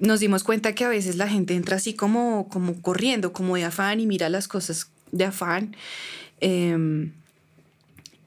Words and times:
nos 0.00 0.20
dimos 0.20 0.42
cuenta 0.42 0.74
que 0.74 0.84
a 0.84 0.88
veces 0.88 1.16
la 1.16 1.28
gente 1.28 1.54
entra 1.54 1.76
así 1.76 1.94
como, 1.94 2.48
como 2.48 2.80
corriendo, 2.82 3.32
como 3.32 3.56
de 3.56 3.64
afán 3.64 4.00
y 4.00 4.06
mira 4.06 4.28
las 4.28 4.48
cosas 4.48 4.90
de 5.12 5.24
afán. 5.24 5.76
Em, 6.40 7.12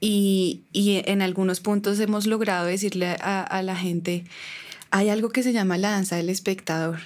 y, 0.00 0.62
en 0.72 1.22
algunos 1.22 1.60
puntos 1.60 1.98
hemos 1.98 2.26
logrado 2.26 2.66
decirle 2.66 3.16
a, 3.20 3.42
a 3.42 3.62
la 3.62 3.74
gente, 3.74 4.24
hay 4.90 5.08
algo 5.08 5.30
que 5.30 5.42
se 5.42 5.52
llama 5.52 5.78
la 5.78 5.90
danza 5.90 6.16
del 6.16 6.30
espectador. 6.30 7.00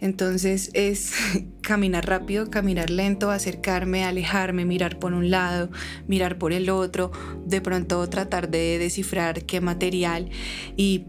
Entonces 0.00 0.70
es 0.72 1.12
caminar 1.60 2.06
rápido, 2.06 2.50
caminar 2.50 2.90
lento, 2.90 3.30
acercarme, 3.30 4.04
alejarme, 4.04 4.64
mirar 4.64 4.98
por 4.98 5.12
un 5.12 5.30
lado, 5.30 5.70
mirar 6.08 6.38
por 6.38 6.52
el 6.52 6.70
otro, 6.70 7.12
de 7.44 7.60
pronto 7.60 8.08
tratar 8.08 8.48
de 8.48 8.78
descifrar 8.78 9.44
qué 9.44 9.60
material 9.60 10.30
y 10.76 11.04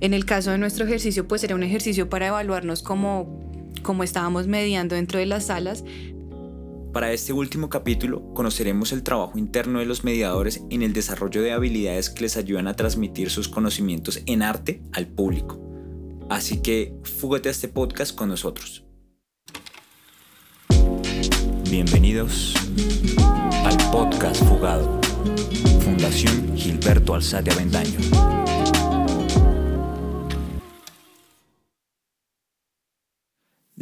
en 0.00 0.14
el 0.14 0.24
caso 0.24 0.50
de 0.50 0.58
nuestro 0.58 0.84
ejercicio, 0.84 1.26
pues 1.28 1.44
era 1.44 1.54
un 1.54 1.62
ejercicio 1.62 2.08
para 2.08 2.28
evaluarnos 2.28 2.82
cómo, 2.82 3.72
estábamos 4.02 4.46
mediando 4.46 4.94
dentro 4.94 5.18
de 5.18 5.26
las 5.26 5.46
salas. 5.46 5.84
Para 6.92 7.12
este 7.12 7.32
último 7.32 7.68
capítulo 7.68 8.32
conoceremos 8.34 8.92
el 8.92 9.02
trabajo 9.02 9.36
interno 9.36 9.80
de 9.80 9.86
los 9.86 10.04
mediadores 10.04 10.62
en 10.70 10.82
el 10.82 10.92
desarrollo 10.92 11.42
de 11.42 11.52
habilidades 11.52 12.08
que 12.08 12.22
les 12.22 12.36
ayudan 12.36 12.68
a 12.68 12.76
transmitir 12.76 13.30
sus 13.30 13.48
conocimientos 13.48 14.22
en 14.26 14.42
arte 14.42 14.80
al 14.92 15.08
público. 15.08 15.60
Así 16.30 16.62
que 16.62 16.94
fúgate 17.02 17.48
a 17.48 17.52
este 17.52 17.68
podcast 17.68 18.14
con 18.14 18.28
nosotros. 18.28 18.84
Bienvenidos 21.68 22.54
al 23.64 23.76
podcast 23.90 24.42
Fugado, 24.44 25.00
Fundación 25.80 26.56
Gilberto 26.56 27.14
Alzate 27.14 27.50
Avendaño. 27.50 28.53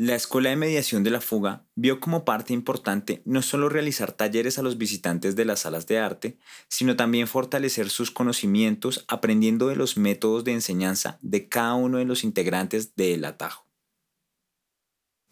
La 0.04 0.16
Escuela 0.16 0.50
de 0.50 0.56
Mediación 0.56 1.04
de 1.04 1.10
la 1.10 1.20
Fuga 1.20 1.64
vio 1.76 2.00
como 2.00 2.24
parte 2.24 2.52
importante 2.52 3.22
no 3.24 3.40
solo 3.40 3.68
realizar 3.68 4.10
talleres 4.10 4.58
a 4.58 4.62
los 4.62 4.76
visitantes 4.76 5.36
de 5.36 5.44
las 5.44 5.60
salas 5.60 5.86
de 5.86 6.00
arte, 6.00 6.38
sino 6.66 6.96
también 6.96 7.28
fortalecer 7.28 7.88
sus 7.88 8.10
conocimientos 8.10 9.04
aprendiendo 9.06 9.68
de 9.68 9.76
los 9.76 9.96
métodos 9.96 10.42
de 10.42 10.54
enseñanza 10.54 11.20
de 11.22 11.48
cada 11.48 11.74
uno 11.74 11.98
de 11.98 12.04
los 12.04 12.24
integrantes 12.24 12.96
del 12.96 13.24
atajo. 13.24 13.64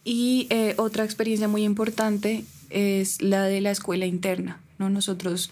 Y 0.05 0.47
eh, 0.50 0.75
otra 0.77 1.03
experiencia 1.03 1.48
muy 1.48 1.64
importante 1.64 2.44
es 2.69 3.20
la 3.20 3.47
de 3.47 3.61
la 3.61 3.72
escuela 3.72 4.06
interna. 4.06 4.62
¿no? 4.78 4.89
Nosotros 4.89 5.50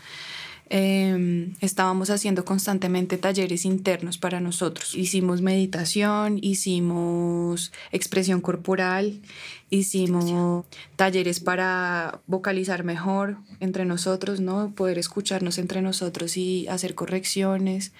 Em, 0.71 1.55
estábamos 1.63 2.11
haciendo 2.11 2.45
constantemente 2.45 3.17
talleres 3.17 3.65
internos 3.65 4.19
para 4.19 4.39
nosotros. 4.39 4.95
Hicimos 4.95 5.41
meditación, 5.41 6.39
hicimos 6.43 7.73
expresión 7.91 8.43
corporal, 8.43 9.23
hicimos 9.71 10.67
talleres 10.97 11.41
para 11.41 12.21
vocalizar 12.27 12.85
mejor 12.85 13.39
entre 13.61 13.87
nosotros, 13.87 14.41
¿no? 14.41 14.75
Poder 14.75 14.99
escucharnos 14.99 15.57
entre 15.57 15.81
nosotros 15.81 16.37
y 16.37 16.69
hacer 16.69 16.95
correcciones, 16.95 17.93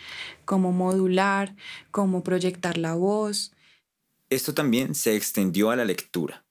cómo 0.45 0.71
modular, 0.71 1.55
cómo 1.91 2.23
proyectar 2.23 2.77
la 2.77 2.95
voz. 2.95 3.53
Esto 4.29 4.53
también 4.53 4.95
se 4.95 5.17
extendió 5.17 5.71
a 5.71 5.77
la 5.77 5.87
lectura. 5.87 6.45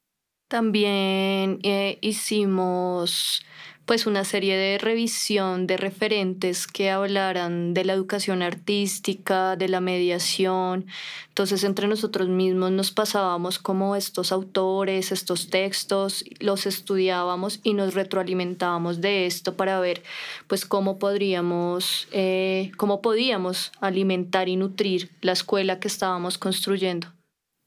También 0.47 1.59
eh, 1.61 1.99
hicimos 2.01 3.43
pues 3.87 4.05
una 4.05 4.25
serie 4.25 4.57
de 4.57 4.77
revisión 4.77 5.65
de 5.65 5.77
referentes 5.77 6.67
que 6.67 6.91
hablaran 6.91 7.73
de 7.73 7.85
la 7.85 7.93
educación 7.93 8.41
artística, 8.41 9.55
de 9.55 9.69
la 9.69 9.79
mediación. 9.79 10.85
Entonces 11.29 11.63
entre 11.63 11.87
nosotros 11.87 12.27
mismos 12.27 12.71
nos 12.71 12.91
pasábamos 12.91 13.59
como 13.59 13.95
estos 13.95 14.33
autores, 14.33 15.13
estos 15.13 15.49
textos, 15.49 16.25
los 16.39 16.65
estudiábamos 16.65 17.61
y 17.63 17.75
nos 17.75 17.93
retroalimentábamos 17.93 18.99
de 18.99 19.25
esto 19.25 19.55
para 19.55 19.79
ver 19.79 20.03
pues 20.47 20.65
cómo 20.65 20.99
podríamos, 20.99 22.09
eh, 22.11 22.71
cómo 22.75 23.01
podíamos 23.01 23.71
alimentar 23.79 24.49
y 24.49 24.57
nutrir 24.57 25.11
la 25.21 25.31
escuela 25.31 25.79
que 25.79 25.87
estábamos 25.87 26.37
construyendo. 26.37 27.07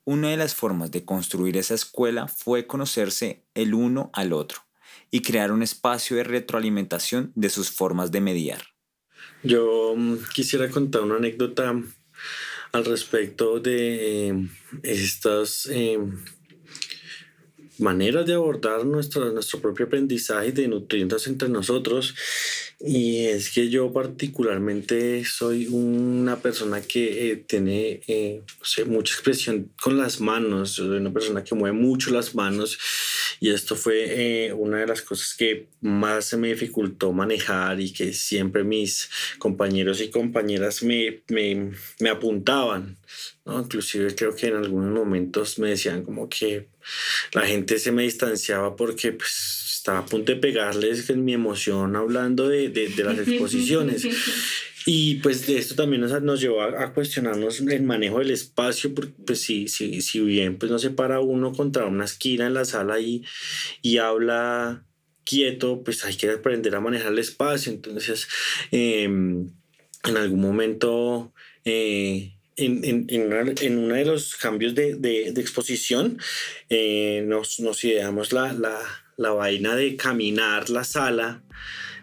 Una 0.05 0.29
de 0.29 0.37
las 0.37 0.55
formas 0.55 0.91
de 0.91 1.03
construir 1.03 1.57
esa 1.57 1.75
escuela 1.75 2.29
fue 2.29 2.67
conocerse 2.67 3.47
el 3.55 3.73
uno 3.73 4.11
al 4.13 4.35
otro 4.35 4.70
y 5.11 5.23
crear 5.23 5.53
un 5.53 5.63
espacio 5.63 6.17
de 6.17 6.25
retroalimentación 6.25 7.33
de 7.35 7.51
sus 7.51 7.71
formas 7.71 8.11
de 8.11 8.21
mediar. 8.21 8.63
Yo 9.43 9.95
mm, 9.97 10.17
quisiera 10.35 10.71
contar 10.71 11.03
una 11.03 11.17
anécdota 11.17 11.75
al 12.73 12.85
respecto 12.85 13.59
de 13.61 14.29
eh, 14.29 14.49
estas 14.83 15.67
eh, 15.67 15.99
maneras 17.81 18.27
de 18.27 18.35
abordar 18.35 18.85
nuestro, 18.85 19.33
nuestro 19.33 19.61
propio 19.61 19.87
aprendizaje 19.87 20.53
de 20.53 20.69
nutrientes 20.69 21.27
entre 21.27 21.49
nosotros. 21.49 22.15
Y 22.79 23.27
es 23.27 23.51
que 23.51 23.69
yo 23.69 23.93
particularmente 23.93 25.25
soy 25.25 25.67
una 25.67 26.37
persona 26.37 26.81
que 26.81 27.31
eh, 27.31 27.37
tiene 27.37 28.01
mucha 28.87 29.15
expresión 29.15 29.71
con 29.83 29.99
las 29.99 30.21
manos, 30.21 30.73
soy 30.73 30.89
una 30.97 31.13
persona 31.13 31.45
que 31.45 31.55
mueve 31.55 31.77
mucho 31.77 32.11
las 32.11 32.35
manos 32.35 32.79
y 33.43 33.51
esto 33.51 33.75
fue 33.75 34.47
eh, 34.47 34.53
una 34.53 34.79
de 34.79 34.87
las 34.87 35.01
cosas 35.01 35.35
que 35.35 35.67
más 35.81 36.27
se 36.27 36.37
me 36.37 36.49
dificultó 36.49 37.13
manejar 37.13 37.81
y 37.81 37.91
que 37.91 38.13
siempre 38.13 38.65
mis 38.65 39.09
compañeros 39.39 40.03
y 40.03 40.11
compañeras 40.11 40.83
me, 40.83 41.23
me, 41.29 41.73
me 42.01 42.11
apuntaban. 42.11 42.99
¿no? 43.47 43.61
Inclusive 43.61 44.15
creo 44.15 44.37
que 44.37 44.49
en 44.49 44.57
algunos 44.57 44.93
momentos 44.93 45.59
me 45.59 45.71
decían 45.71 46.05
como 46.05 46.29
que 46.29 46.69
la 47.33 47.43
gente 47.43 47.79
se 47.79 47.93
me 47.93 48.03
distanciaba 48.03 48.77
porque 48.77 49.13
pues, 49.13 49.77
estaba 49.79 50.01
a 50.01 50.07
punto 50.07 50.33
de 50.33 50.39
pegarles 50.39 51.09
en 51.11 51.25
mi 51.25 51.35
emoción 51.35 51.97
hablando 51.97 52.49
de, 52.49 52.69
de, 52.69 52.89
de 52.89 53.05
las 53.05 53.19
exposiciones. 53.19 54.07
Y 54.87 55.17
pues 55.17 55.47
de 55.47 55.59
esto 55.59 55.75
también 55.75 56.01
nos, 56.01 56.23
nos 56.23 56.41
llevó 56.41 56.63
a, 56.63 56.93
cuestionarnos 56.95 57.61
el 57.61 57.83
manejo 57.83 58.19
del 58.19 58.31
espacio, 58.31 58.95
porque 58.95 59.13
pues 59.27 59.41
si, 59.41 59.69
si, 59.69 60.01
si 60.01 60.21
bien 60.21 60.57
pues 60.59 60.73
no 60.73 60.79
se 60.79 60.91
para 60.91 61.21
uno 61.21 61.53
contra 61.53 61.87
una 61.87 62.07
esquina 62.07 62.47
en 62.47 62.55
la 62.55 62.65
sala 62.65 62.99
y, 62.99 63.23
y 63.83 63.99
habla 63.99 64.87
quieto, 65.25 65.85
pues 65.85 66.05
hay 66.05 66.17
que 66.17 66.31
aprender 66.31 66.75
a 66.75 66.81
manejar 66.81 67.13
el 67.13 67.19
espacio. 67.19 67.73
Entonces, 67.73 68.27
em, 68.71 69.51
en 70.05 70.17
algún 70.17 70.41
momento... 70.41 71.33
Eh, 71.65 72.33
en, 72.61 72.85
en, 72.85 73.55
en, 73.61 73.79
uno 73.79 73.95
de 73.95 74.05
los 74.05 74.37
cambios 74.37 74.75
de, 74.75 74.95
de, 74.95 75.33
de 75.33 75.41
exposición, 75.41 76.19
eh, 76.69 77.25
nos, 77.27 77.61
nos 77.61 77.83
ideamos 77.85 78.33
la, 78.33 78.53
la, 78.53 78.79
la 79.17 79.31
vaina 79.31 79.77
de 79.77 79.97
caminar 79.97 80.71
la 80.71 80.85
sala 80.85 81.43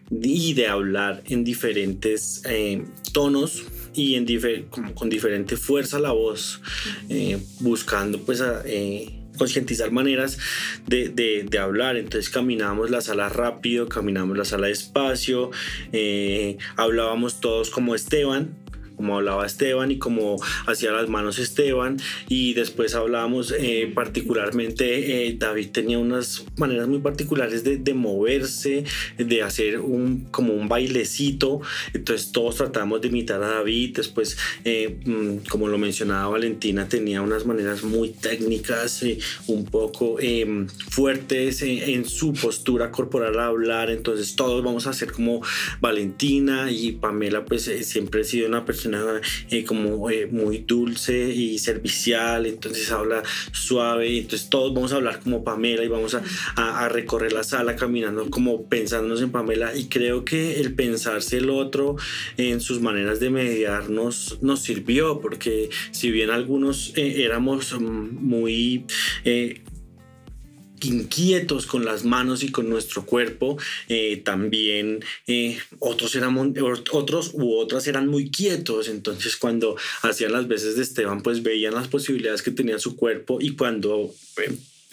y 0.09 0.53
de 0.53 0.67
hablar 0.67 1.21
en 1.27 1.43
diferentes 1.43 2.41
eh, 2.45 2.83
tonos 3.11 3.65
y 3.93 4.15
en 4.15 4.25
con, 4.69 5.09
diferente 5.09 5.57
fuerza 5.57 5.99
la 5.99 6.11
voz, 6.11 6.61
eh, 7.09 7.39
buscando 7.59 8.19
pues 8.19 8.43
eh, 8.65 9.11
concientizar 9.37 9.91
maneras 9.91 10.37
de, 10.85 11.09
de, 11.09 11.43
de, 11.49 11.57
hablar. 11.57 11.97
Entonces 11.97 12.29
caminábamos 12.29 12.91
la 12.91 13.01
sala 13.01 13.29
rápido, 13.29 13.89
caminábamos 13.89 14.37
la 14.37 14.45
sala 14.45 14.67
despacio, 14.67 15.51
hablábamos 16.75 17.41
todos 17.41 17.71
como 17.71 17.95
Esteban, 17.95 18.55
como 18.97 19.15
hablaba 19.15 19.45
Esteban 19.45 19.91
y 19.91 19.99
como 19.99 20.35
hacía 20.65 20.91
las 20.91 21.07
manos 21.07 21.39
Esteban. 21.39 21.97
Y 22.27 22.53
después 22.53 22.95
hablábamos 22.95 23.53
eh, 23.57 23.89
particularmente, 23.93 25.27
eh, 25.27 25.35
David 25.37 25.69
tenía 25.71 25.99
unas 25.99 26.45
maneras 26.57 26.87
muy 26.87 26.99
particulares 26.99 27.63
de, 27.63 27.77
de, 27.77 27.93
moverse, 27.93 28.83
de 29.17 29.43
hacer 29.43 29.79
un, 29.79 30.25
como 30.31 30.53
un 30.53 30.67
bailecito. 30.67 31.61
Entonces 31.93 32.31
todos 32.31 32.55
tratamos 32.55 33.01
de 33.01 33.07
imitar 33.07 33.41
a 33.43 33.49
David. 33.49 33.95
Después, 33.95 34.37
eh, 34.65 34.97
mm, 35.05 35.47
como 35.47 35.67
lo 35.67 35.77
mencionaba 35.77 36.29
Valentina, 36.29 36.89
tenía 36.89 37.21
unas 37.21 37.45
maneras 37.45 37.83
muy 37.83 38.09
técnicas, 38.09 39.05
un 39.45 39.65
poco 39.65 40.17
em, 40.19 40.67
fuertes 40.67 41.61
en, 41.61 42.05
su 42.07 42.33
postura 42.33 42.91
corporal 42.91 43.39
a 43.39 43.47
hablar. 43.47 43.91
Entonces 43.91 44.35
todos 44.35 44.63
vamos 44.63 44.87
a 44.87 44.89
hacer 44.89 45.11
como 45.11 45.41
Valentina 45.81 46.71
y 46.71 46.93
Pamela, 46.93 47.45
pues 47.45 47.69
siempre 47.83 48.21
ha 48.21 48.23
sido 48.23 48.47
una 48.47 48.65
persona 48.65 48.86
eh, 49.49 49.63
como 49.65 50.09
eh, 50.09 50.27
muy 50.27 50.59
dulce 50.59 51.29
y 51.33 51.57
servicial, 51.59 52.45
entonces 52.45 52.91
habla 52.91 53.23
suave, 53.51 54.17
entonces 54.17 54.49
todos 54.49 54.73
vamos 54.73 54.91
a 54.93 54.95
hablar 54.95 55.19
como 55.19 55.43
Pamela 55.43 55.83
y 55.83 55.87
vamos 55.87 56.15
a, 56.15 56.23
a, 56.55 56.89
recorrer 56.89 57.33
la 57.33 57.43
sala 57.43 57.75
caminando 57.75 58.29
como 58.29 58.67
pensándonos 58.67 59.21
en 59.21 59.31
Pamela 59.31 59.75
y 59.75 59.87
creo 59.87 60.25
que 60.25 60.59
el 60.59 60.73
pensarse 60.73 61.37
el 61.37 61.49
otro 61.49 61.95
en 62.37 62.61
sus 62.61 62.81
maneras 62.81 63.19
de 63.19 63.29
mediar 63.29 63.89
nos, 63.89 64.41
nos 64.41 64.61
sirvió 64.61 65.19
porque 65.19 65.69
si 65.91 66.11
bien 66.11 66.29
algunos 66.29 66.93
eh, 66.95 67.23
éramos 67.23 67.73
mm, 67.79 68.25
muy 68.25 68.85
inquietos 70.81 71.65
con 71.65 71.85
las 71.85 72.03
manos 72.03 72.43
y 72.43 72.51
con 72.51 72.69
nuestro 72.69 73.05
cuerpo. 73.05 73.57
Eh, 73.89 74.21
también 74.23 75.03
eh, 75.27 75.57
otros, 75.79 76.15
eran, 76.15 76.37
otros 76.91 77.31
u 77.33 77.55
otras 77.57 77.87
eran 77.87 78.07
muy 78.07 78.29
quietos. 78.29 78.87
Entonces 78.87 79.37
cuando 79.37 79.75
hacían 80.01 80.31
las 80.31 80.47
veces 80.47 80.75
de 80.75 80.83
Esteban, 80.83 81.21
pues 81.21 81.43
veían 81.43 81.73
las 81.73 81.87
posibilidades 81.87 82.41
que 82.41 82.51
tenía 82.51 82.79
su 82.79 82.95
cuerpo 82.95 83.39
y 83.41 83.55
cuando 83.55 84.13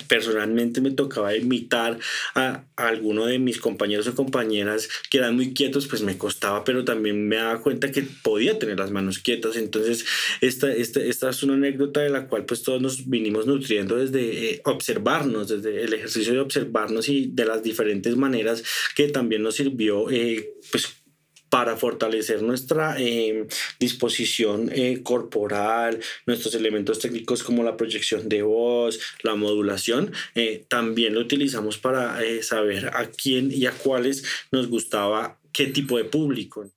personalmente 0.08 0.80
me 0.80 0.90
tocaba 0.90 1.36
imitar 1.36 1.98
a, 2.34 2.64
alguno 2.76 3.26
de 3.26 3.38
mis 3.38 3.58
compañeros 3.58 4.06
o 4.08 4.14
compañeras 4.14 4.88
que 5.10 5.18
eran 5.18 5.36
muy 5.36 5.54
quietos, 5.54 5.86
pues 5.86 6.02
me 6.02 6.18
costaba, 6.18 6.64
pero 6.64 6.84
también 6.84 7.28
me 7.28 7.36
daba 7.36 7.60
cuenta 7.60 7.90
que 7.90 8.02
podía 8.02 8.58
tener 8.58 8.78
las 8.78 8.90
manos 8.90 9.18
quietas. 9.18 9.56
Entonces, 9.56 10.04
esta, 10.40 10.72
esta, 10.72 11.00
esta 11.00 11.30
es 11.30 11.42
una 11.42 11.54
anécdota 11.54 12.00
de 12.00 12.10
la 12.10 12.26
cual 12.26 12.44
pues 12.44 12.62
todos 12.62 12.82
nos 12.82 13.08
vinimos 13.08 13.46
nutriendo 13.46 13.96
desde 13.96 14.50
eh, 14.50 14.60
observarnos, 14.64 15.48
desde 15.48 15.84
el 15.84 15.94
ejercicio 15.94 16.32
de 16.32 16.40
observarnos 16.40 17.08
y 17.08 17.30
de 17.32 17.46
las 17.46 17.62
diferentes 17.62 18.16
maneras 18.16 18.62
que 18.96 19.08
también 19.08 19.42
nos 19.42 19.54
sirvió 19.54 20.10
eh, 20.10 20.54
pues 20.70 21.03
para 21.54 21.76
fortalecer 21.76 22.42
nuestra 22.42 22.96
eh, 22.98 23.46
disposición 23.78 24.70
eh, 24.72 25.04
corporal, 25.04 26.00
nuestros 26.26 26.52
elementos 26.56 26.98
técnicos 26.98 27.44
como 27.44 27.62
la 27.62 27.76
proyección 27.76 28.28
de 28.28 28.42
voz, 28.42 28.98
la 29.22 29.36
modulación, 29.36 30.12
eh, 30.34 30.66
también 30.68 31.14
lo 31.14 31.20
utilizamos 31.20 31.78
para 31.78 32.18
saber 32.42 32.88
a 32.88 33.08
quién 33.08 33.52
y 33.52 33.66
a 33.66 33.70
cuáles 33.70 34.24
nos 34.50 34.66
gustaba 34.66 35.38
qué 35.52 35.68
tipo 35.68 35.96
de 35.96 36.02
público. 36.02 36.68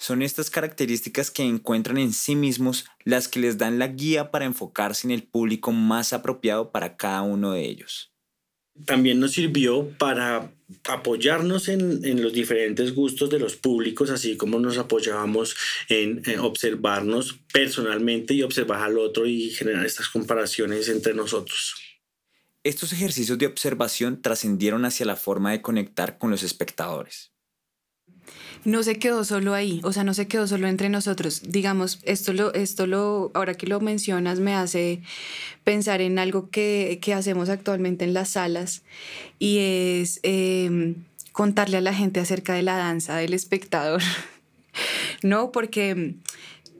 Son 0.00 0.22
estas 0.22 0.50
características 0.50 1.30
que 1.30 1.44
encuentran 1.44 1.96
en 1.96 2.12
sí 2.12 2.34
mismos 2.34 2.84
las 3.04 3.28
que 3.28 3.38
les 3.38 3.58
dan 3.58 3.78
la 3.78 3.86
guía 3.86 4.32
para 4.32 4.44
enfocarse 4.44 5.06
en 5.06 5.12
el 5.12 5.22
público 5.22 5.70
más 5.70 6.12
apropiado 6.12 6.72
para 6.72 6.96
cada 6.96 7.22
uno 7.22 7.52
de 7.52 7.64
ellos 7.64 8.15
también 8.84 9.20
nos 9.20 9.32
sirvió 9.32 9.88
para 9.98 10.52
apoyarnos 10.88 11.68
en, 11.68 12.22
los 12.22 12.32
diferentes 12.32 12.94
gustos 12.94 13.30
de 13.30 13.38
los 13.38 13.56
públicos, 13.56 14.10
así 14.10 14.36
como 14.36 14.58
nos 14.58 14.78
apoyábamos 14.78 15.56
en, 15.88 16.22
observarnos 16.40 17.38
personalmente 17.52 18.34
y 18.34 18.42
observar 18.42 18.82
al 18.82 18.98
otro 18.98 19.26
y 19.26 19.50
generar 19.50 19.86
estas 19.86 20.08
comparaciones 20.08 20.88
entre 20.88 21.14
nosotros. 21.14 21.74
Estos 22.64 22.92
ejercicios 22.92 23.38
de 23.38 23.46
observación 23.46 24.20
trascendieron 24.20 24.84
hacia 24.84 25.06
la 25.06 25.16
forma 25.16 25.52
de 25.52 25.62
conectar 25.62 26.18
con 26.18 26.32
los 26.32 26.42
espectadores 26.42 27.35
no 28.64 28.82
se 28.82 28.98
quedó 28.98 29.24
solo 29.24 29.54
ahí, 29.54 29.80
o 29.84 29.92
sea, 29.92 30.04
no 30.04 30.12
se 30.12 30.26
quedó 30.26 30.46
solo 30.46 30.66
entre 30.66 30.88
nosotros. 30.88 31.42
Digamos, 31.46 32.00
esto 32.02 32.32
lo, 32.32 32.52
esto 32.54 32.86
lo, 32.86 33.30
ahora 33.34 33.54
que 33.54 33.66
lo 33.66 33.80
mencionas, 33.80 34.40
me 34.40 34.54
hace 34.54 35.02
pensar 35.64 36.00
en 36.00 36.18
algo 36.18 36.50
que, 36.50 37.00
hacemos 37.14 37.48
actualmente 37.48 38.04
en 38.04 38.12
las 38.12 38.30
salas 38.30 38.82
y 39.38 39.58
es 39.58 40.20
em, 40.22 40.96
contarle 41.32 41.76
a 41.76 41.80
la 41.80 41.94
gente 41.94 42.20
acerca 42.20 42.54
de 42.54 42.62
la 42.62 42.76
danza 42.76 43.16
del 43.16 43.32
espectador, 43.32 44.02
¿no? 45.22 45.52
Porque 45.52 46.16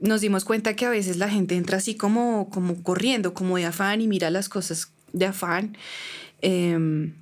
nos 0.00 0.20
dimos 0.20 0.44
cuenta 0.44 0.74
que 0.74 0.86
a 0.86 0.90
veces 0.90 1.16
la 1.16 1.28
gente 1.28 1.56
entra 1.56 1.78
así 1.78 1.94
como, 1.94 2.50
como 2.50 2.82
corriendo, 2.82 3.34
como 3.34 3.56
de 3.56 3.66
afán 3.66 4.00
y 4.00 4.08
mira 4.08 4.30
las 4.30 4.48
cosas 4.48 4.90
de 5.12 5.26
afán. 5.26 5.76
Em, 6.42 7.14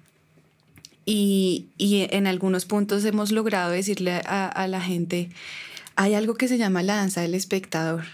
y, 1.06 1.68
en 1.78 2.26
algunos 2.26 2.64
puntos 2.64 3.04
hemos 3.04 3.32
logrado 3.32 3.70
decirle 3.70 4.22
a, 4.24 4.66
la 4.68 4.80
gente, 4.80 5.30
hay 5.96 6.14
algo 6.14 6.34
que 6.34 6.48
se 6.48 6.58
llama 6.58 6.82
la 6.82 6.96
danza 6.96 7.20
del 7.20 7.34
espectador. 7.34 8.04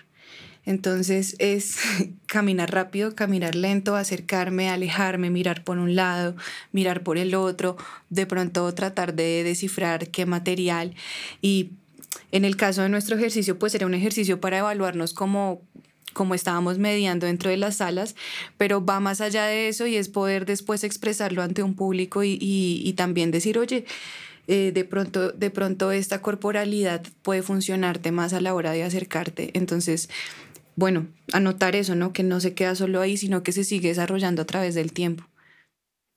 Entonces 0.67 1.37
es 1.39 1.79
caminar 2.27 2.73
rápido, 2.73 3.15
caminar 3.15 3.55
lento, 3.55 3.97
acercarme, 3.97 4.69
alejarme, 4.69 5.31
mirar 5.31 5.65
por 5.65 5.79
un 5.79 5.95
lado, 5.97 6.37
mirar 6.73 7.03
por 7.03 7.17
el 7.19 7.35
otro, 7.35 7.77
de 8.11 8.27
pronto 8.27 8.73
tratar 8.75 9.15
de 9.15 9.43
descifrar 9.43 10.09
qué 10.09 10.27
material. 10.27 10.95
Y 11.41 11.71
en 12.33 12.45
el 12.45 12.57
caso 12.57 12.83
de 12.83 12.89
nuestro 12.89 13.17
ejercicio, 13.17 13.59
pues 13.59 13.75
era 13.75 13.87
un 13.87 13.95
ejercicio 13.95 14.41
para 14.41 14.59
evaluarnos 14.59 15.15
como 15.15 15.63
como 16.13 16.35
estábamos 16.35 16.79
mediando 16.79 17.27
dentro 17.27 17.51
de 17.51 17.57
las 17.57 17.77
salas, 17.77 18.17
pero 18.59 18.85
va 18.85 19.01
más 19.01 19.21
allá 19.21 19.45
de 19.45 19.69
eso 19.69 19.87
y 19.87 19.97
es 19.97 20.09
poder 20.09 20.47
después 20.47 20.85
expresarlo 20.85 21.43
ante 21.43 21.63
un 21.63 21.75
público 21.75 22.23
y, 22.25 22.95
también 22.97 23.31
decir, 23.31 23.59
oye, 23.59 23.85
eh, 24.47 24.73
de, 24.73 24.85
pronto, 24.85 25.33
de 25.33 25.51
pronto 25.51 25.93
esta 25.93 26.21
corporalidad 26.23 27.03
puede 27.23 27.43
funcionarte 27.43 28.13
más 28.13 28.33
a 28.33 28.41
la 28.41 28.55
hora 28.55 28.73
de 28.73 28.83
acercarte. 28.83 29.51
Entonces, 29.55 30.09
bueno, 30.77 31.07
anotar 31.33 31.77
eso, 31.77 31.95
¿no? 31.95 32.13
Que 32.13 32.23
no 32.23 32.41
se 32.41 32.55
queda 32.55 32.75
solo 32.75 33.01
ahí, 33.01 33.17
sino 33.17 33.43
que 33.43 33.53
se 33.53 33.65
sigue 33.65 33.89
desarrollando 33.89 34.43
a 34.43 34.47
través 34.47 34.75
del 34.75 34.93
tiempo. 34.93 35.25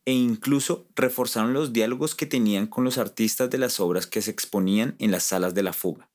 E 0.05 0.13
incluso 0.13 0.87
reforzaron 0.95 1.53
los 1.53 1.71
diálogos 1.71 2.15
que 2.15 2.25
tenían 2.25 2.67
con 2.67 2.83
los 2.83 2.97
artistas 2.97 3.49
de 3.49 3.57
las 3.57 3.79
obras 3.79 4.07
que 4.07 4.21
se 4.21 4.31
exponían 4.31 4.95
en 4.99 5.11
las 5.11 5.23
salas 5.23 5.53
de 5.53 5.63
la 5.63 5.73
fuga. 5.73 6.09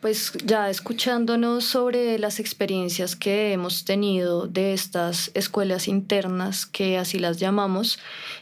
Pues 0.00 0.32
ya 0.44 0.70
escuchándonos 0.70 1.64
sobre 1.64 2.20
las 2.20 2.38
experiencias 2.38 3.16
que 3.16 3.52
hemos 3.52 3.84
tenido 3.84 4.46
de 4.46 4.72
estas 4.72 5.32
escuelas 5.34 5.88
internas, 5.88 6.66
que 6.66 6.98
así 6.98 7.18
las 7.18 7.38
llamamos, 7.38 7.98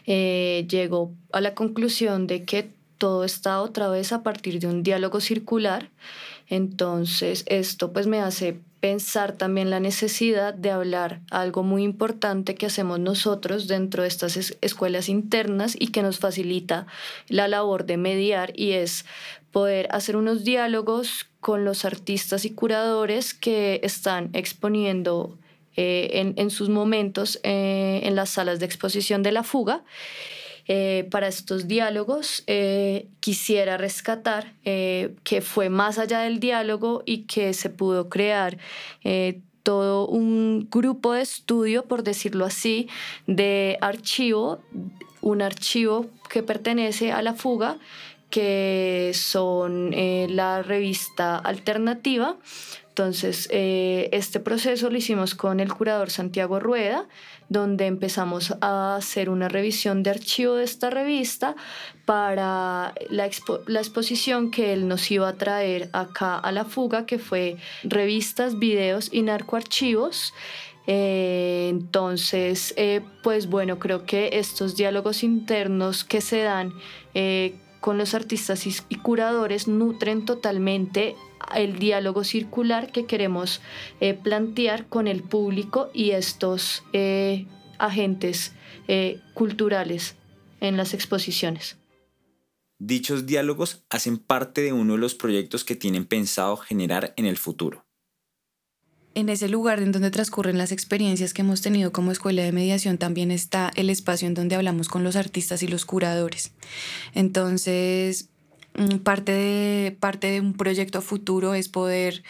eh, 0.07 0.67
llego 0.69 1.13
a 1.33 1.41
la 1.41 1.55
conclusión 1.55 2.27
de 2.27 2.45
que 2.45 2.71
todo 2.99 3.25
está 3.25 3.63
otra 3.63 3.89
vez 3.89 4.13
a 4.13 4.23
partir 4.23 4.61
de 4.61 4.67
un 4.67 4.83
diálogo 4.83 5.21
circular. 5.21 5.89
Entonces 6.49 7.45
esto 7.47 7.91
pues 7.91 8.07
me 8.07 8.21
hace 8.21 8.61
pensar 8.81 9.33
también 9.33 9.71
la 9.71 9.81
necesidad 9.81 10.55
de 10.55 10.71
hablar 10.71 11.21
algo 11.31 11.63
muy 11.63 11.83
importante 11.83 12.55
que 12.55 12.67
hacemos 12.67 13.01
nosotros 13.01 13.67
dentro 13.67 14.03
de 14.03 14.09
estas 14.09 14.37
escuelas 14.61 15.09
internas 15.09 15.75
y 15.79 15.89
que 15.89 16.03
nos 16.03 16.19
facilita 16.19 16.87
la 17.29 17.49
labor 17.49 17.87
de 17.87 17.97
mediar 17.97 18.53
y 18.55 18.73
es 18.73 19.07
poder 19.51 19.89
hacer 19.91 20.17
unos 20.17 20.45
diálogos 20.45 21.27
con 21.47 21.65
los 21.65 21.85
artistas 21.85 22.45
y 22.45 22.51
curadores 22.51 23.33
que 23.33 23.79
están 23.85 24.31
exponiendo 24.33 25.39
eh, 25.77 26.35
en, 26.37 26.51
sus 26.51 26.69
momentos 26.69 27.39
eh, 27.45 28.01
en 28.03 28.17
las 28.17 28.31
salas 28.31 28.59
de 28.59 28.67
exposición 28.67 29.23
de 29.23 29.31
la 29.31 29.45
fuga. 29.45 29.85
Eh, 30.67 31.07
para 31.09 31.29
estos 31.29 31.69
diálogos 31.69 32.45
quisiera 33.21 33.77
rescatar 33.77 34.55
que 34.65 35.41
fue 35.41 35.69
más 35.71 36.01
allá 36.01 36.19
del 36.19 36.41
diálogo 36.41 37.05
y 37.07 37.27
que 37.29 37.55
se 37.55 37.71
pudo 37.71 38.09
crear 38.09 38.59
todo 39.63 40.09
un 40.09 40.67
grupo 40.69 41.13
de 41.13 41.23
estudio, 41.23 41.85
por 41.85 42.03
decirlo 42.03 42.45
así, 42.45 42.89
de 43.29 43.79
archivo, 43.83 44.59
un 45.21 45.43
archivo 45.43 46.07
que 46.29 46.43
pertenece 46.43 47.13
a 47.13 47.23
la 47.23 47.35
fuga 47.35 47.79
que 48.31 49.13
son 49.15 49.93
eh, 49.93 50.27
la 50.29 50.63
revista 50.63 51.37
alternativa. 51.37 52.37
Entonces, 52.89 53.47
eh, 53.53 54.09
este 54.13 54.41
proceso 54.41 54.89
lo 54.89 54.97
hicimos 54.97 55.35
con 55.35 55.61
el 55.61 55.73
curador 55.73 56.11
Santiago 56.11 56.59
Rueda, 56.59 57.07
donde 57.51 57.87
empezamos 57.87 58.55
a 58.63 58.97
hacer 58.97 59.29
una 59.29 59.49
revisión 59.49 60.03
de 60.03 60.11
archivo 60.11 60.55
de 60.55 60.65
esta 60.65 60.89
revista 60.89 61.57
para 62.07 62.95
la, 63.11 63.29
la 63.67 63.81
exposición 63.81 64.51
que 64.51 64.73
él 64.73 64.89
nos 64.89 65.11
iba 65.11 65.29
a 65.29 65.35
traer 65.35 65.91
acá 65.93 66.39
a 66.39 66.53
la 66.53 66.65
fuga, 66.65 67.05
que 67.05 67.19
fue 67.19 67.59
revistas, 67.85 68.59
videos 68.59 69.11
y 69.13 69.21
narcoarchivos. 69.23 70.33
Eh, 70.87 71.67
entonces, 71.69 72.75
pues 73.23 73.47
bueno, 73.49 73.79
creo 73.79 74.07
que 74.07 74.31
estos 74.33 74.75
diálogos 74.75 75.23
internos 75.23 76.03
que 76.03 76.23
se 76.23 76.41
dan 76.41 76.73
con 77.81 77.99
los 77.99 78.15
artistas 78.15 78.67
y 78.67 78.95
curadores 78.97 79.69
nutren 79.69 80.25
totalmente 80.25 81.17
el 81.55 81.79
diálogo 81.79 82.25
circular 82.25 82.91
que 82.91 83.07
queremos 83.07 83.61
eh, 84.01 84.15
plantear 84.15 84.89
con 84.89 85.07
el 85.07 85.23
público 85.23 85.91
y 85.95 86.11
estos 86.11 86.85
eh, 86.93 87.47
agentes 87.79 88.53
eh, 88.89 89.21
culturales 89.35 90.17
en 90.61 90.77
las 90.77 90.95
exposiciones. 90.95 91.79
Dichos 92.79 93.27
diálogos 93.27 93.85
hacen 93.89 94.19
parte 94.19 94.61
de 94.61 94.73
uno 94.73 94.95
de 94.95 94.99
los 94.99 95.15
proyectos 95.15 95.65
que 95.65 95.77
tienen 95.77 96.05
pensado 96.05 96.57
generar 96.57 97.15
en 97.17 97.25
el 97.25 97.39
futuro 97.39 97.86
en 99.17 99.31
ese 99.31 99.49
lugar 99.49 99.81
en 99.81 99.93
donde 99.93 100.11
transcurren 100.11 100.59
las 100.59 100.73
experiencias 100.73 101.33
que 101.33 101.41
hemos 101.41 101.63
tenido 101.63 101.91
como 101.91 102.13
escuela 102.13 102.43
de 102.43 102.53
mediación 102.53 102.99
también 102.99 103.31
está 103.31 103.73
el 103.75 103.89
espacio 103.89 104.29
en 104.29 104.35
donde 104.35 104.57
hablamos 104.57 104.89
con 104.89 105.05
los 105.05 105.17
artistas 105.17 105.63
y 105.63 105.69
los 105.69 105.87
curadores. 105.87 106.53
Entonces, 107.15 108.29
mm, 108.75 108.99
parte 108.99 109.33
de, 109.33 109.97
parte 109.99 110.31
de 110.31 110.43
un 110.43 110.53
proyecto 110.53 111.01
futuro 111.01 111.55
es 111.55 111.71
poder 111.71 112.25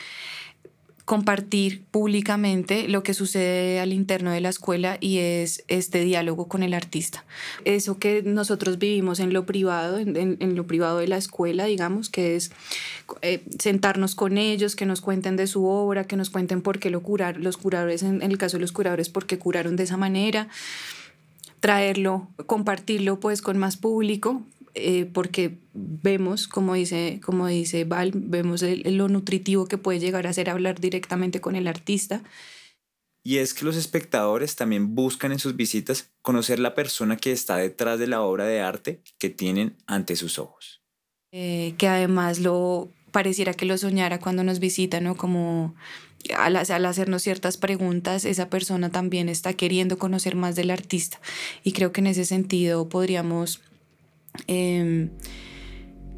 compartir 1.07 1.85
públicamente 1.93 2.89
lo 2.89 3.05
que 3.05 3.15
sucede 3.15 3.79
al 3.79 3.93
interno 3.93 4.33
de 4.33 4.41
la 4.41 4.49
escuela 4.49 4.99
y 5.01 5.19
es 5.19 5.65
este 5.69 6.01
diálogo 6.01 6.49
con 6.49 6.65
el 6.65 6.75
artista. 6.75 7.25
Eso 7.65 8.01
que 8.01 8.25
nosotros 8.25 8.79
vivimos 8.79 9.21
en 9.21 9.33
lo 9.33 9.47
privado, 9.47 9.99
en, 9.99 10.57
lo 10.57 10.67
privado 10.67 10.99
de 10.99 11.07
la 11.07 11.17
escuela, 11.17 11.65
digamos, 11.67 12.11
que 12.11 12.35
es 12.35 12.51
eh, 13.23 13.45
sentarnos 13.57 14.17
con 14.17 14.37
ellos, 14.37 14.75
que 14.75 14.85
nos 14.85 15.01
cuenten 15.01 15.37
de 15.37 15.47
su 15.47 15.67
obra, 15.67 16.09
que 16.09 16.17
nos 16.17 16.29
cuenten 16.29 16.61
por 16.61 16.81
qué 16.81 16.91
lo 16.91 17.05
curar, 17.05 17.37
los 17.37 17.57
curadores, 17.57 18.03
en, 18.03 18.21
el 18.21 18.37
caso 18.37 18.57
de 18.57 18.63
los 18.63 18.73
curadores, 18.73 19.09
por 19.09 19.27
qué 19.27 19.39
curaron 19.39 19.77
de 19.77 19.85
esa 19.85 19.97
manera 19.97 20.49
traerlo, 21.61 22.29
compartirlo 22.47 23.21
pues 23.21 23.43
con 23.43 23.59
más 23.59 23.77
público, 23.77 24.43
eh, 24.78 25.06
porque 25.06 25.59
vemos, 25.73 26.49
como 26.49 26.75
dice, 26.75 27.18
como 27.25 27.47
dice 27.47 27.85
Val, 27.85 28.12
vemos 28.14 28.62
lo 28.62 29.09
nutritivo 29.09 29.66
que 29.66 29.78
puede 29.78 30.00
llegar 30.00 30.26
a 30.26 30.33
ser 30.35 30.50
hablar 30.50 30.80
directamente 30.80 31.40
con 31.40 31.56
el 31.56 31.66
artista. 31.66 32.23
Y 33.25 33.38
es 33.38 33.54
que 33.54 33.64
los 33.64 33.75
espectadores 33.75 34.54
también 34.54 34.95
buscan 34.95 35.33
en 35.33 35.38
sus 35.38 35.56
visitas 35.56 36.11
conocer 36.21 36.59
la 36.59 36.75
persona 36.75 37.16
que 37.16 37.33
está 37.33 37.56
detrás 37.56 37.99
de 37.99 38.06
la 38.06 38.21
obra 38.21 38.45
de 38.45 38.61
arte 38.61 39.02
que 39.18 39.30
tienen 39.30 39.76
ante 39.87 40.14
sus 40.14 40.38
ojos. 40.38 40.83
Eh, 41.33 41.75
que 41.78 41.88
además 41.88 42.38
lo 42.38 42.92
pareciera 43.12 43.54
que 43.54 43.64
lo 43.64 43.78
soñara 43.78 44.21
cuando 44.21 44.45
nos 44.45 44.59
visita, 44.59 45.00
¿no? 45.00 45.16
Como 45.16 45.75
al, 46.37 46.56
hacernos 46.56 47.23
ciertas 47.23 47.56
preguntas, 47.56 48.26
esa 48.26 48.50
persona 48.50 48.90
también 48.90 49.30
está 49.30 49.54
queriendo 49.54 49.99
conocer 49.99 50.37
más 50.37 50.54
del 50.54 50.71
artista. 50.71 51.18
Y 51.64 51.73
creo 51.73 51.92
que 51.92 52.02
en 52.02 52.09
ese 52.09 52.26
sentido 52.26 52.90
podríamos 52.90 53.62
Em, 54.47 55.11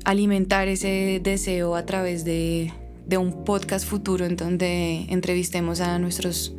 alimentar 0.05 0.69
ese 0.69 1.21
deseo 1.23 1.77
a 1.77 1.85
través 1.85 2.25
de, 2.25 2.73
un 3.19 3.45
podcast 3.45 3.87
futuro 3.87 4.27
en 4.27 4.37
donde 4.37 5.07
entrevistemos 5.09 5.81
a 5.81 5.99
nuestros, 5.99 6.55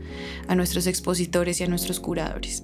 a 0.47 0.55
nuestros 0.55 0.87
expositores 0.87 1.59
y 1.61 1.63
a 1.63 1.67
nuestros 1.67 1.99
curadores. 1.99 2.63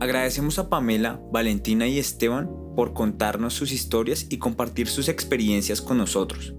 Agradecemos 0.00 0.58
a 0.58 0.68
Pamela, 0.68 1.20
Valentina 1.32 1.88
y 1.88 1.98
Esteban 1.98 2.48
por 2.76 2.92
contarnos 2.92 3.54
sus 3.54 3.72
historias 3.72 4.26
y 4.30 4.38
compartir 4.38 4.86
sus 4.86 5.08
experiencias 5.08 5.80
con 5.80 5.98
nosotros. 5.98 6.54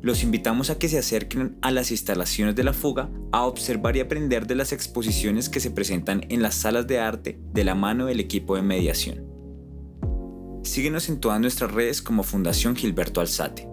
Los 0.00 0.22
invitamos 0.22 0.70
a 0.70 0.78
que 0.78 0.88
se 0.88 0.98
acerquen 0.98 1.58
a 1.60 1.72
las 1.72 1.90
instalaciones 1.90 2.54
de 2.54 2.62
la 2.62 2.72
fuga 2.72 3.10
a 3.32 3.46
observar 3.46 3.96
y 3.96 4.00
aprender 4.00 4.46
de 4.46 4.54
las 4.54 4.72
exposiciones 4.72 5.48
que 5.48 5.58
se 5.58 5.72
presentan 5.72 6.24
en 6.28 6.40
las 6.40 6.54
salas 6.54 6.86
de 6.86 7.00
arte 7.00 7.40
de 7.52 7.64
la 7.64 7.74
mano 7.74 8.06
del 8.06 8.20
equipo 8.20 8.54
de 8.54 8.62
mediación. 8.62 9.27
Síguenos 10.62 11.08
en 11.08 11.20
todas 11.20 11.40
nuestras 11.40 11.72
redes 11.72 12.02
como 12.02 12.22
Fundación 12.22 12.76
Gilberto 12.76 13.20
Alzate. 13.20 13.68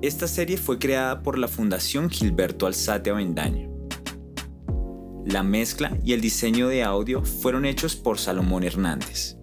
Esta 0.00 0.28
serie 0.28 0.56
fue 0.56 0.78
creada 0.78 1.22
por 1.22 1.38
la 1.38 1.48
Fundación 1.48 2.10
Gilberto 2.10 2.66
Alzate 2.66 3.10
Avendaño. 3.10 3.70
La 5.26 5.42
mezcla 5.42 5.96
y 6.04 6.12
el 6.12 6.20
diseño 6.20 6.68
de 6.68 6.82
audio 6.82 7.24
fueron 7.24 7.64
hechos 7.64 7.96
por 7.96 8.18
Salomón 8.18 8.62
Hernández. 8.62 9.36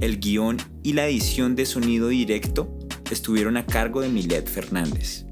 El 0.00 0.18
guion 0.18 0.56
y 0.82 0.92
la 0.92 1.06
edición 1.06 1.54
de 1.54 1.66
sonido 1.66 2.08
directo 2.08 2.76
estuvieron 3.10 3.56
a 3.56 3.64
cargo 3.64 4.00
de 4.00 4.08
Milet 4.08 4.48
Fernández. 4.48 5.24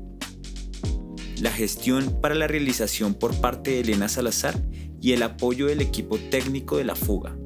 La 1.41 1.51
gestión 1.51 2.21
para 2.21 2.37
la 2.37 2.47
realización 2.47 3.15
por 3.15 3.35
parte 3.41 3.73
de 3.73 3.81
Elena 3.81 4.09
Salazar 4.09 4.55
y 5.01 5.13
el 5.13 5.25
apoyo 5.25 5.67
del 5.67 5.81
equipo 5.81 6.17
técnico 6.17 6.77
de 6.77 6.85
la 6.85 6.95
fuga. 6.95 7.37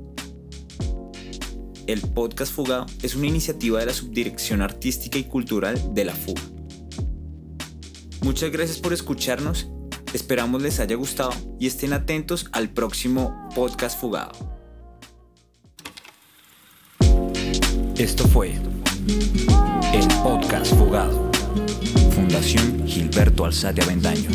El 1.87 2.00
podcast 2.00 2.52
Fugado 2.52 2.87
es 3.02 3.14
una 3.14 3.28
iniciativa 3.28 3.78
de 3.78 3.87
la 3.87 3.93
Subdirección 3.93 4.61
Artística 4.61 5.19
y 5.19 5.25
Cultural 5.25 5.95
de 5.95 6.05
la 6.05 6.14
Fuga. 6.14 6.43
Muchas 8.23 8.50
gracias 8.50 8.78
por 8.78 8.93
escucharnos, 8.93 9.69
esperamos 10.12 10.62
les 10.62 10.81
haya 10.81 10.97
gustado 10.97 11.31
y 11.61 11.69
estén 11.69 11.93
atentos 11.93 12.49
al 12.50 12.71
próximo 12.71 13.49
podcast 13.55 14.00
Fugado. 14.00 14.33
Esto 17.97 18.26
fue 18.26 18.55
el 19.93 20.09
podcast 20.25 20.75
Fugado, 20.75 21.31
Fundación 22.16 22.85
Gilberto 22.85 23.45
Alzate 23.45 23.83
Avendaño. 23.83 24.28